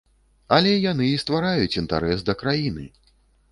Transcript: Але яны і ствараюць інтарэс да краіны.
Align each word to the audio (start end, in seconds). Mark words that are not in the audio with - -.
Але 0.55 0.71
яны 0.91 1.09
і 1.17 1.19
ствараюць 1.25 1.77
інтарэс 1.83 2.27
да 2.33 2.37
краіны. 2.43 2.91